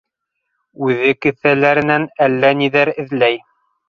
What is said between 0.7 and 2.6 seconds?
Үҙе кеҫәләренән әллә